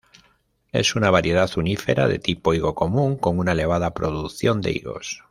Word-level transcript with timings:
Es 0.71 0.95
una 0.95 1.11
variedad 1.11 1.47
unífera 1.59 2.07
de 2.07 2.17
tipo 2.17 2.55
higo 2.55 2.73
común, 2.73 3.17
con 3.17 3.37
una 3.37 3.51
elevada 3.51 3.93
producción 3.93 4.59
de 4.59 4.71
higos. 4.71 5.19